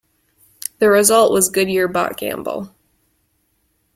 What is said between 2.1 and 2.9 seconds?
Gamble.